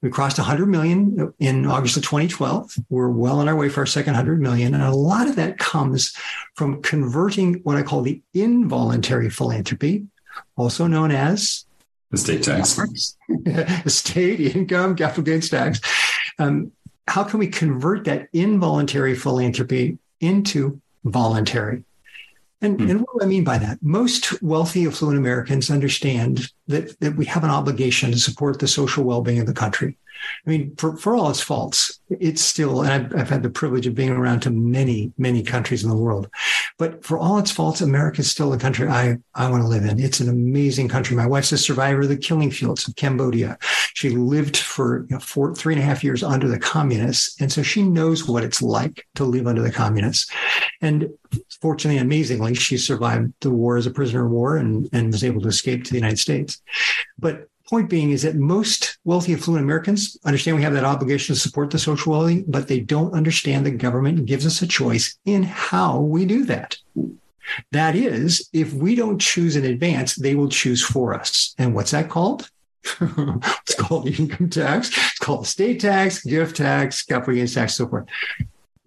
[0.01, 2.75] We crossed 100 million in August of 2012.
[2.87, 4.73] We're well on our way for our second 100 million.
[4.73, 6.15] And a lot of that comes
[6.55, 10.07] from converting what I call the involuntary philanthropy,
[10.55, 11.65] also known as
[12.11, 12.79] Estate tax.
[13.85, 15.79] Estate income, capital gains tax.
[16.39, 16.71] Um,
[17.07, 21.83] how can we convert that involuntary philanthropy into voluntary?
[22.61, 22.89] And, hmm.
[22.89, 23.81] and what do I mean by that?
[23.81, 29.03] Most wealthy, affluent Americans understand that, that we have an obligation to support the social
[29.03, 29.97] well being of the country.
[30.45, 33.87] I mean, for, for all its faults, it's still, and I've, I've, had the privilege
[33.87, 36.29] of being around to many, many countries in the world.
[36.77, 39.85] But for all its faults, America is still a country I, I want to live
[39.85, 39.99] in.
[39.99, 41.15] It's an amazing country.
[41.15, 43.57] My wife's a survivor of the killing fields of Cambodia.
[43.93, 47.39] She lived for you know, four, three and a half years under the communists.
[47.41, 50.31] And so she knows what it's like to live under the communists.
[50.81, 51.09] And
[51.61, 55.41] fortunately, amazingly, she survived the war as a prisoner of war and, and was able
[55.41, 56.61] to escape to the United States.
[57.17, 61.39] But point being is that most wealthy, affluent Americans understand we have that obligation to
[61.39, 65.43] support the social well but they don't understand the government gives us a choice in
[65.43, 66.77] how we do that.
[67.71, 71.53] That is, if we don't choose in advance, they will choose for us.
[71.57, 72.49] And what's that called?
[73.01, 74.89] it's called income tax.
[74.89, 78.07] It's called estate tax, gift tax, capital gains tax, so forth.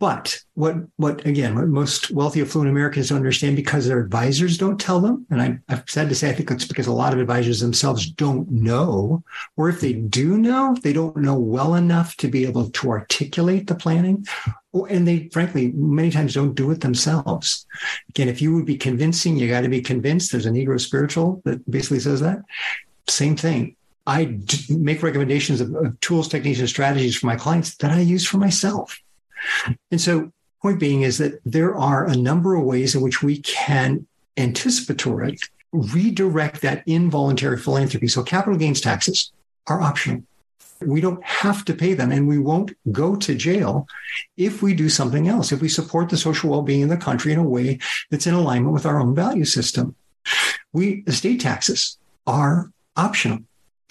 [0.02, 4.80] But what, what again, what most wealthy, affluent Americans don't understand because their advisors don't
[4.80, 7.20] tell them, and I, have said to say, I think it's because a lot of
[7.20, 9.22] advisors themselves don't know,
[9.56, 13.68] or if they do know, they don't know well enough to be able to articulate
[13.68, 14.26] the planning,
[14.90, 17.64] and they frankly many times don't do it themselves.
[18.08, 20.32] Again, if you would be convincing, you got to be convinced.
[20.32, 22.40] There's a Negro spiritual that basically says that.
[23.06, 23.76] Same thing.
[24.08, 28.26] I make recommendations of, of tools, techniques, and strategies for my clients that I use
[28.26, 28.98] for myself.
[29.90, 33.38] And so, point being is that there are a number of ways in which we
[33.38, 35.36] can anticipatory
[35.72, 38.08] redirect that involuntary philanthropy.
[38.08, 39.32] So capital gains taxes
[39.66, 40.22] are optional.
[40.80, 43.86] We don't have to pay them and we won't go to jail
[44.36, 47.38] if we do something else, if we support the social well-being in the country in
[47.38, 47.78] a way
[48.10, 49.94] that's in alignment with our own value system.
[50.72, 53.40] We estate taxes are optional.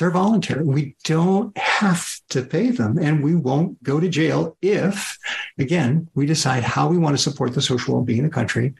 [0.01, 0.63] They're voluntary.
[0.63, 5.15] We don't have to pay them and we won't go to jail if,
[5.59, 8.73] again, we decide how we want to support the social well being of the country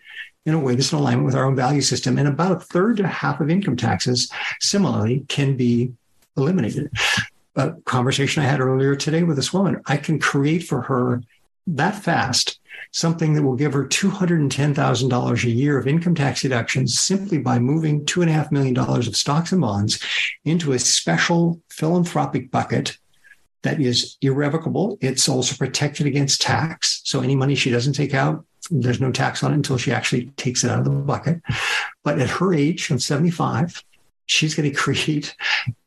[0.47, 2.17] in a way that's in alignment with our own value system.
[2.17, 4.31] And about a third to half of income taxes,
[4.61, 5.93] similarly, can be
[6.37, 6.91] eliminated.
[7.55, 11.21] A conversation I had earlier today with this woman, I can create for her
[11.67, 12.59] that fast
[12.91, 18.05] something that will give her $210,000 a year of income tax deductions simply by moving
[18.05, 19.99] $2.5 million of stocks and bonds
[20.45, 22.97] into a special philanthropic bucket
[23.63, 24.97] that is irrevocable.
[25.01, 27.01] It's also protected against tax.
[27.03, 30.27] So any money she doesn't take out, there's no tax on it until she actually
[30.37, 31.41] takes it out of the bucket.
[32.03, 33.83] But at her age of 75,
[34.31, 35.35] she's going to create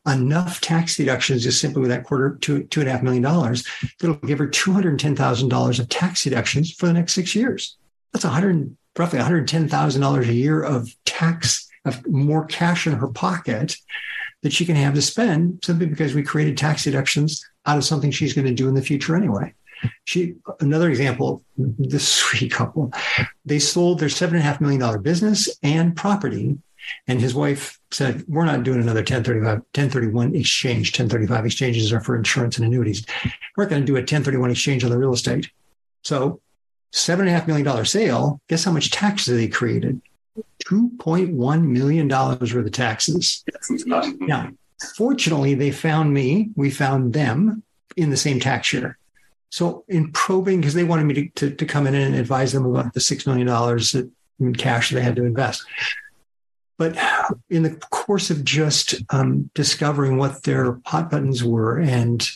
[0.07, 3.67] enough tax deductions just simply with that quarter two two and a half million dollars
[3.99, 7.35] that'll give her two hundred ten thousand dollars of tax deductions for the next six
[7.35, 7.79] years.
[8.13, 12.45] That's a hundred roughly one hundred ten thousand dollars a year of tax of more
[12.45, 13.77] cash in her pocket
[14.43, 18.11] that she can have to spend simply because we created tax deductions out of something
[18.11, 19.55] she's going to do in the future anyway.
[20.05, 22.93] She another example, this sweet couple,
[23.47, 26.59] they sold their seven and a half million dollar business and property
[27.07, 30.89] and his wife said, We're not doing another 1035, 1031 exchange.
[30.93, 33.05] 1035 exchanges are for insurance and annuities.
[33.57, 35.51] We're going to do a 1031 exchange on the real estate.
[36.03, 36.41] So,
[36.93, 38.41] $7.5 million sale.
[38.49, 40.01] Guess how much taxes they created?
[40.65, 43.45] $2.1 million worth of taxes.
[44.21, 44.51] Now,
[44.97, 46.51] fortunately, they found me.
[46.57, 47.63] We found them
[47.97, 48.99] in the same tax year.
[49.51, 52.67] So, in probing, because they wanted me to, to, to come in and advise them
[52.67, 55.65] about the $6 million in cash they had to invest.
[56.77, 56.97] But
[57.51, 62.29] in the course of just um, discovering what their hot buttons were and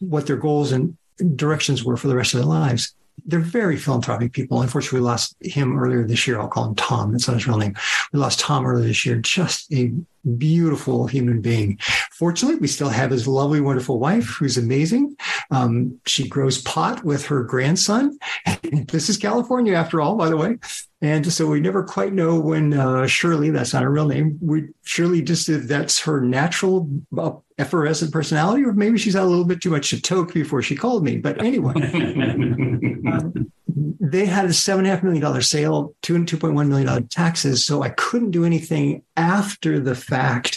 [0.00, 0.96] what their goals and
[1.36, 2.94] directions were for the rest of their lives,
[3.26, 4.60] they're very philanthropic people.
[4.60, 6.40] Unfortunately, we lost him earlier this year.
[6.40, 7.12] I'll call him Tom.
[7.12, 7.74] That's not his real name.
[8.12, 9.16] We lost Tom earlier this year.
[9.16, 9.92] Just a
[10.36, 11.78] beautiful human being.
[12.12, 15.16] Fortunately, we still have his lovely, wonderful wife, who's amazing.
[15.50, 18.18] Um, she grows pot with her grandson.
[18.62, 20.58] this is California, after all, by the way.
[21.04, 24.68] And so we never quite know when uh, Shirley, that's not her real name, we
[24.84, 29.60] Shirley just that's her natural uh, effervescent personality, or maybe she's had a little bit
[29.60, 31.18] too much to toke before she called me.
[31.18, 33.52] But anyway, um,
[34.00, 36.68] they had a seven and a half million dollar sale, two and two point one
[36.68, 37.66] million dollar taxes.
[37.66, 40.13] So I couldn't do anything after the fact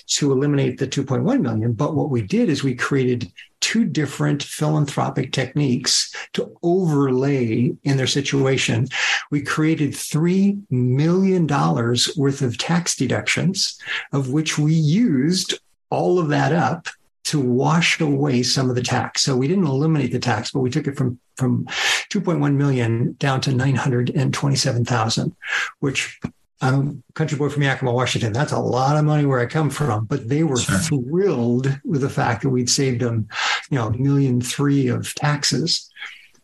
[0.08, 1.74] to eliminate the 2.1 million.
[1.74, 8.08] But what we did is we created two different philanthropic techniques to overlay in their
[8.08, 8.88] situation.
[9.32, 13.80] We created $3 million worth of tax deductions,
[14.14, 16.88] of which we used all of that up
[17.26, 19.24] to wash away some of the tax.
[19.24, 21.66] So we didn't eliminate the tax, but we took it from from
[22.10, 25.36] 2.1 million down to 927,000,
[25.80, 26.20] which
[26.62, 28.34] I'm a country boy from Yakima, Washington.
[28.34, 30.78] That's a lot of money where I come from, but they were sure.
[30.78, 33.28] thrilled with the fact that we'd saved them,
[33.70, 35.90] you know, a million three of taxes.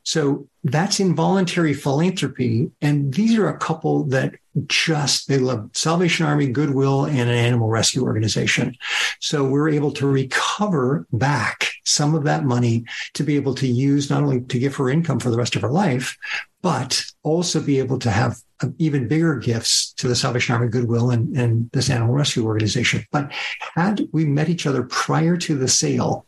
[0.04, 2.70] So that's involuntary philanthropy.
[2.82, 4.36] And these are a couple that
[4.68, 8.76] just, they love Salvation Army, Goodwill, and an animal rescue organization.
[9.20, 14.10] So we're able to recover back some of that money to be able to use
[14.10, 16.18] not only to give her income for the rest of her life,
[16.62, 18.38] but also be able to have
[18.78, 23.06] even bigger gifts to the Salvation Army, Goodwill, and, and this animal rescue organization.
[23.12, 23.32] But
[23.76, 26.26] had we met each other prior to the sale,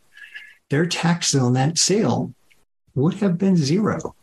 [0.70, 2.34] their taxes on that sale
[2.94, 4.14] would have been zero.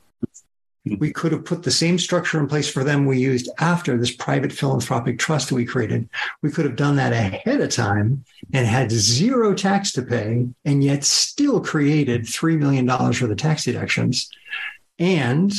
[0.85, 0.95] Hmm.
[0.99, 4.15] We could have put the same structure in place for them we used after this
[4.15, 6.09] private philanthropic trust that we created.
[6.41, 10.83] We could have done that ahead of time and had zero tax to pay and
[10.83, 14.29] yet still created $3 million for the tax deductions.
[14.99, 15.53] And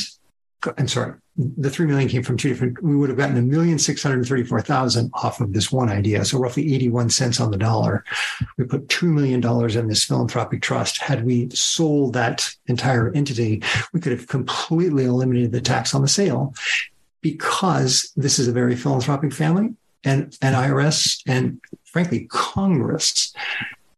[0.77, 2.81] I'm sorry, the three million came from two different.
[2.83, 6.25] We would have gotten a million six hundred thirty-four thousand off of this one idea,
[6.25, 8.05] so roughly eighty-one cents on the dollar.
[8.57, 10.99] We put two million dollars in this philanthropic trust.
[10.99, 16.09] Had we sold that entire entity, we could have completely eliminated the tax on the
[16.09, 16.55] sale,
[17.21, 19.75] because this is a very philanthropic family,
[20.05, 23.35] and and IRS and frankly Congress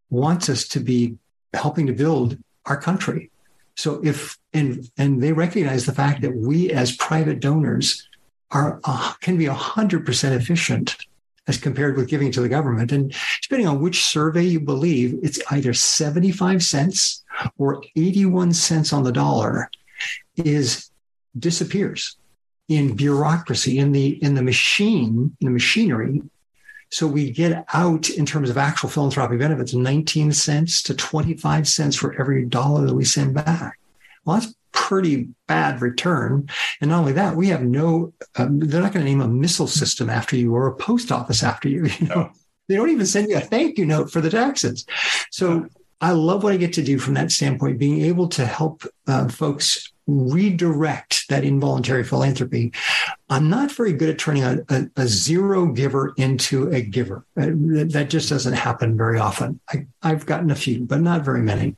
[0.08, 1.18] wants us to be
[1.52, 3.30] helping to build our country
[3.76, 8.08] so if and and they recognize the fact that we as private donors
[8.50, 10.96] are uh, can be hundred percent efficient
[11.46, 12.90] as compared with giving to the government.
[12.90, 17.24] And depending on which survey you believe, it's either 75 cents
[17.56, 19.70] or 81 cents on the dollar
[20.36, 20.90] is
[21.38, 22.16] disappears
[22.68, 26.22] in bureaucracy in the in the machine in the machinery
[26.90, 31.96] So we get out in terms of actual philanthropic benefits 19 cents to 25 cents
[31.96, 33.78] for every dollar that we send back.
[34.24, 36.48] Well, that's pretty bad return.
[36.80, 39.66] And not only that, we have no, um, they're not going to name a missile
[39.66, 41.86] system after you or a post office after you.
[41.98, 42.14] you know?
[42.14, 42.32] No.
[42.68, 44.86] They don't even send you a thank you note for the taxes.
[45.30, 45.66] So
[46.00, 49.28] I love what I get to do from that standpoint, being able to help uh,
[49.28, 52.72] folks redirect that involuntary philanthropy.
[53.28, 57.24] I'm not very good at turning a, a, a zero giver into a giver.
[57.36, 57.50] Uh,
[57.88, 59.60] that just doesn't happen very often.
[59.68, 61.74] I, I've gotten a few, but not very many.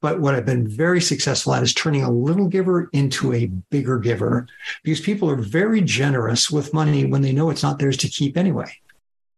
[0.00, 3.98] But what I've been very successful at is turning a little giver into a bigger
[3.98, 4.46] giver
[4.82, 8.36] because people are very generous with money when they know it's not theirs to keep
[8.36, 8.70] anyway.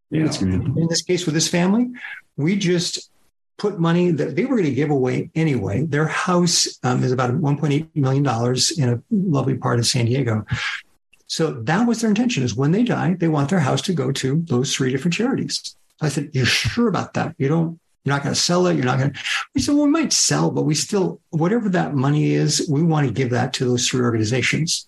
[0.09, 0.31] Yeah.
[0.41, 1.89] In this case with this family,
[2.35, 3.09] we just
[3.57, 5.83] put money that they were going to give away anyway.
[5.83, 8.25] Their house um, is about $1.8 million
[8.77, 10.45] in a lovely part of San Diego.
[11.25, 14.11] So that was their intention is when they die, they want their house to go
[14.13, 15.75] to those three different charities.
[15.99, 17.35] I said, you're sure about that?
[17.37, 18.75] You don't, you're not going to sell it.
[18.75, 19.19] You're not going to,
[19.53, 23.07] we said, well, we might sell, but we still, whatever that money is, we want
[23.07, 24.87] to give that to those three organizations.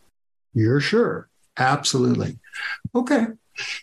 [0.53, 1.27] You're sure?
[1.57, 2.37] Absolutely.
[2.95, 3.25] Okay.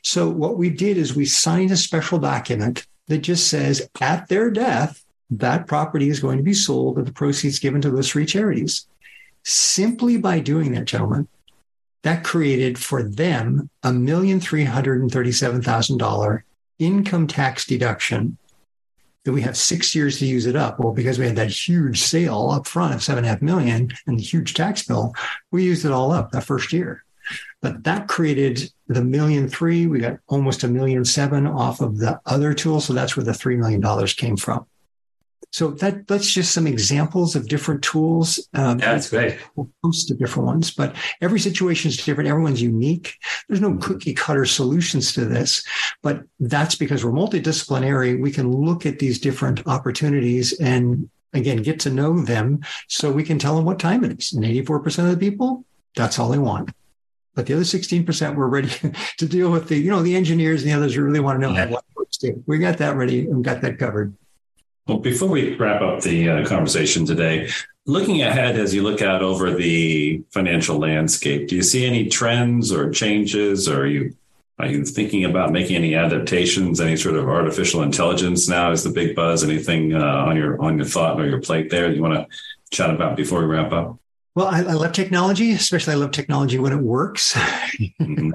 [0.03, 4.51] So what we did is we signed a special document that just says at their
[4.51, 8.27] death, that property is going to be sold and the proceeds given to those three
[8.27, 8.87] charities.
[9.45, 11.29] Simply by doing that, gentlemen,
[12.03, 16.45] that created for them a million three hundred and thirty-seven thousand dollar
[16.79, 18.39] income tax deduction
[19.25, 20.79] that we have six years to use it up.
[20.79, 23.93] Well, because we had that huge sale up front of seven and a half million
[24.07, 25.15] and the huge tax bill,
[25.51, 27.03] we used it all up that first year.
[27.63, 29.87] But that created the million three.
[29.87, 32.81] We got almost a million seven off of the other tool.
[32.81, 34.67] So that's where the $3 million came from.
[35.53, 38.47] So that that's just some examples of different tools.
[38.53, 39.39] Um, yeah, that's great.
[39.57, 42.29] A host of different ones, but every situation is different.
[42.29, 43.15] Everyone's unique.
[43.49, 45.65] There's no cookie cutter solutions to this,
[46.03, 48.21] but that's because we're multidisciplinary.
[48.21, 53.25] We can look at these different opportunities and again get to know them, so we
[53.25, 54.35] can tell them what time it is.
[54.35, 55.65] And 84% of the people,
[55.95, 56.71] that's all they want.
[57.37, 58.71] But the other 16%, we're ready
[59.19, 61.47] to deal with the, you know, the engineers and the others who really want to
[61.47, 61.69] know yeah.
[61.69, 62.43] what works too.
[62.47, 64.15] We got that ready and got that covered.
[64.89, 67.51] Well, before we wrap up the uh, conversation today,
[67.85, 72.73] looking ahead as you look out over the financial landscape, do you see any trends
[72.73, 74.17] or changes, or are you
[74.59, 76.81] are you thinking about making any adaptations?
[76.81, 79.45] Any sort of artificial intelligence now is the big buzz.
[79.45, 82.27] Anything uh, on your on your thought or your plate there you want to
[82.71, 83.99] chat about before we wrap up?
[84.37, 87.33] Well, I, I, love technology, especially I love technology when it works.
[87.33, 88.33] Mm-hmm.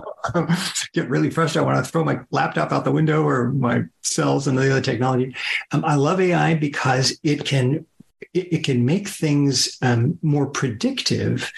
[0.94, 4.58] Get really frustrated when I throw my laptop out the window or my cells and
[4.58, 5.36] the other technology.
[5.72, 7.86] Um, I love AI because it can
[8.34, 11.52] it, it can make things um, more predictive,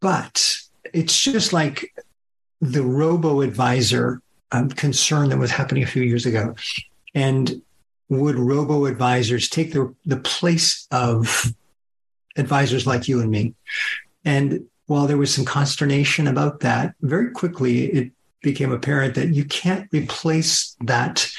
[0.00, 0.56] but
[0.92, 1.92] it's just like
[2.60, 4.22] the robo advisor
[4.52, 6.54] um, concern that was happening a few years ago.
[7.16, 7.62] And
[8.08, 11.52] would robo advisors take the, the place of
[12.36, 13.54] advisors like you and me.
[14.24, 18.12] And while there was some consternation about that, very quickly it
[18.42, 21.30] became apparent that you can't replace that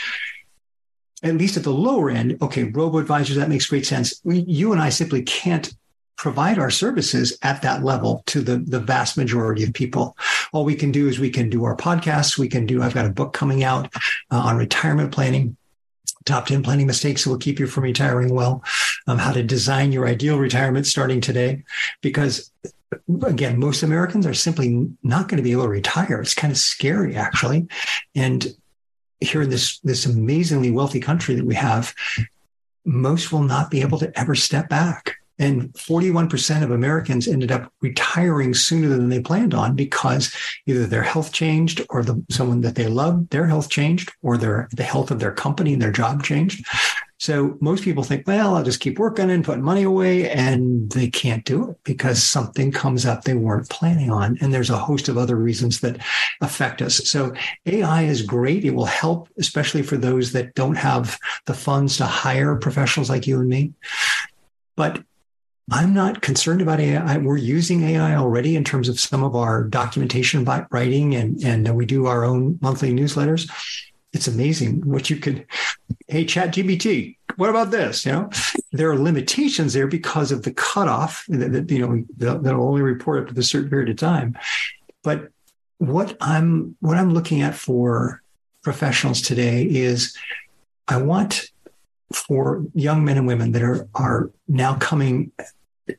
[1.24, 4.22] at least at the lower end, okay, robo advisors, that makes great sense.
[4.26, 5.74] You and I simply can't
[6.18, 10.16] provide our services at that level to the, the vast majority of people.
[10.54, 12.38] All we can do is we can do our podcasts.
[12.38, 13.94] We can do, I've got a book coming out
[14.32, 15.58] uh, on retirement planning
[16.26, 18.64] top 10 planning mistakes that will keep you from retiring well,
[19.08, 21.64] um, how to design your ideal retirement starting today.
[22.02, 22.52] Because
[23.24, 26.22] again, most Americans are simply not going to be able to retire.
[26.22, 27.68] It's kind of scary, actually.
[28.14, 28.48] And
[29.20, 31.94] here in this, this amazingly wealthy country that we have,
[32.86, 35.18] most will not be able to ever step back.
[35.38, 40.34] And 41% of Americans ended up retiring sooner than they planned on because
[40.66, 44.70] either their health changed or the, someone that they loved, their health changed, or their,
[44.74, 46.66] the health of their company and their job changed.
[47.18, 50.30] So most people think, well, I'll just keep working and putting money away.
[50.30, 54.38] And they can't do it because something comes up they weren't planning on.
[54.42, 55.98] And there's a host of other reasons that
[56.42, 57.10] affect us.
[57.10, 57.34] So
[57.66, 58.66] AI is great.
[58.66, 63.28] It will help, especially for those that don't have the funds to hire professionals like
[63.28, 63.74] you and me.
[64.76, 65.04] But
[65.72, 67.18] I'm not concerned about AI.
[67.18, 71.86] We're using AI already in terms of some of our documentation writing, and and we
[71.86, 73.50] do our own monthly newsletters.
[74.14, 75.46] It's amazing what you could.
[76.08, 78.06] Hey, Chat GPT, what about this?
[78.06, 78.30] You know,
[78.72, 83.28] there are limitations there because of the cutoff that, that you know that'll only report
[83.28, 84.38] up to a certain period of time.
[85.04, 85.30] But
[85.80, 88.22] what I'm what I'm looking at for
[88.62, 90.16] professionals today is
[90.88, 91.50] I want
[92.14, 95.32] for young men and women that are are now coming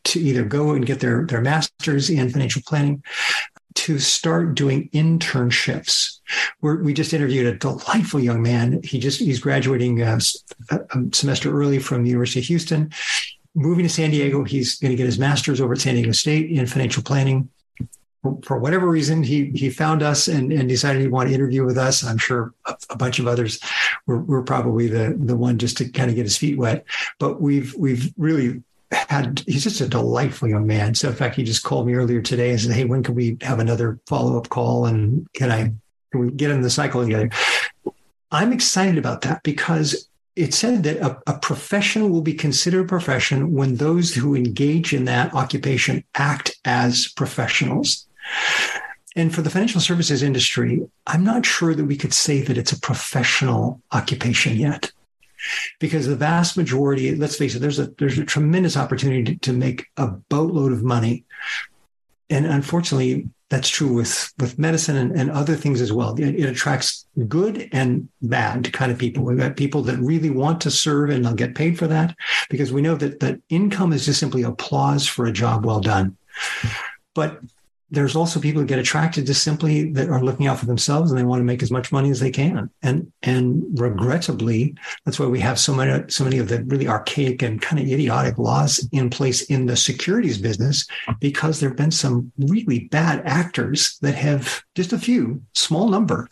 [0.04, 3.02] to either go and get their their masters in financial planning
[3.74, 6.20] to start doing internships.
[6.62, 8.80] We're, we just interviewed a delightful young man.
[8.82, 10.18] He just he's graduating uh,
[10.70, 10.80] a
[11.12, 12.90] semester early from the University of Houston,
[13.54, 14.44] moving to San Diego.
[14.44, 17.48] He's going to get his master's over at San Diego State in financial planning
[18.42, 21.78] for whatever reason, he he found us and, and decided he wanted to interview with
[21.78, 22.04] us.
[22.04, 23.60] I'm sure a, a bunch of others
[24.06, 26.84] were, were probably the the one just to kind of get his feet wet.
[27.18, 28.62] But we've we've really
[28.92, 30.94] had he's just a delightful young man.
[30.94, 33.36] So in fact, he just called me earlier today and said, "Hey, when can we
[33.40, 34.86] have another follow up call?
[34.86, 35.72] And can I
[36.12, 37.30] can we get in the cycle together?"
[38.30, 42.88] I'm excited about that because it said that a, a, profession will be considered a
[42.88, 48.06] profession when those who engage in that occupation act as professionals.
[49.14, 52.72] And for the financial services industry, I'm not sure that we could say that it's
[52.72, 54.92] a professional occupation yet.
[55.78, 59.52] Because the vast majority, let's face it, there's a there's a tremendous opportunity to, to
[59.52, 61.24] make a boatload of money.
[62.28, 66.14] And unfortunately, that's true with with medicine and, and other things as well.
[66.18, 69.24] It, it, attracts good and bad kind of people.
[69.24, 72.16] We've got people that really want to serve and they'll get paid for that
[72.50, 76.16] because we know that that income is just simply applause for a job well done.
[77.14, 77.40] But
[77.90, 81.18] there's also people who get attracted to simply that are looking out for themselves and
[81.18, 82.68] they want to make as much money as they can.
[82.82, 84.74] And and regrettably,
[85.04, 87.88] that's why we have so many so many of the really archaic and kind of
[87.88, 90.86] idiotic laws in place in the securities business
[91.20, 96.28] because there have been some really bad actors that have just a few, small number,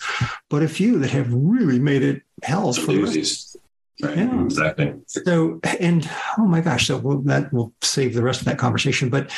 [0.51, 3.55] but a few that have really made it hell for the
[4.03, 4.17] Right.
[4.17, 4.45] Yeah.
[4.45, 4.95] Exactly.
[5.07, 9.09] So, and oh my gosh, so we'll, that will save the rest of that conversation.
[9.09, 9.31] But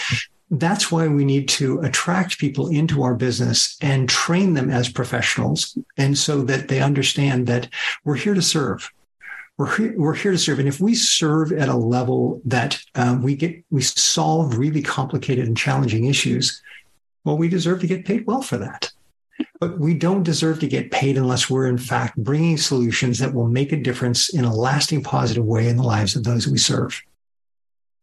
[0.50, 5.76] that's why we need to attract people into our business and train them as professionals.
[5.96, 7.68] And so that they understand that
[8.04, 8.90] we're here to serve.
[9.58, 10.58] We're here, we're here to serve.
[10.58, 15.46] And if we serve at a level that um, we get, we solve really complicated
[15.46, 16.62] and challenging issues,
[17.24, 18.92] well, we deserve to get paid well for that.
[19.58, 23.48] But we don't deserve to get paid unless we're in fact bringing solutions that will
[23.48, 27.02] make a difference in a lasting positive way in the lives of those we serve.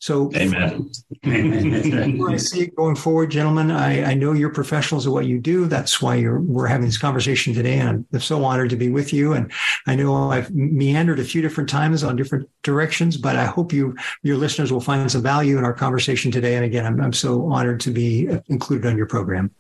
[0.04, 0.92] So, amen.
[1.24, 3.72] I see it going forward, gentlemen.
[3.72, 5.66] I, I, know you're professionals of what you do.
[5.66, 7.80] That's why we're having this conversation today.
[7.80, 9.32] And I'm so honored to be with you.
[9.32, 9.50] And
[9.88, 13.96] I know I've meandered a few different times on different directions, but I hope you,
[14.24, 16.58] your listeners will find some value in our conversation today.
[16.58, 19.52] And again, I'm, I'm so honored to be included on your program.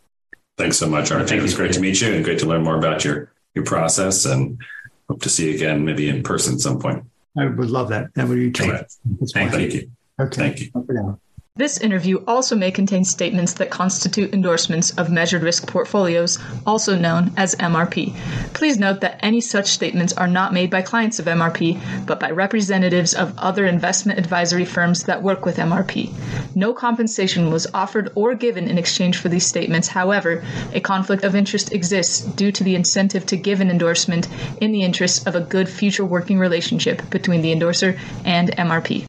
[0.58, 1.38] Thanks so much, RJ.
[1.38, 4.26] It was great to meet you and great to learn more about your, your process
[4.26, 4.62] and
[5.08, 7.06] hope to see you again, maybe in person at some point.
[7.38, 8.14] I would love that.
[8.16, 8.90] That would be terrific.
[9.34, 9.90] Thank you.
[10.20, 10.56] Okay.
[10.56, 11.20] Thank you.
[11.56, 17.32] This interview also may contain statements that constitute endorsements of measured risk portfolios, also known
[17.38, 18.16] as MRP.
[18.56, 22.32] Please note that any such statements are not made by clients of MRP, but by
[22.32, 26.12] representatives of other investment advisory firms that work with MRP.
[26.56, 29.88] No compensation was offered or given in exchange for these statements.
[29.88, 30.44] However,
[30.74, 34.28] a conflict of interest exists due to the incentive to give an endorsement
[34.60, 39.02] in the interest of a good future working relationship between the endorser and MRP.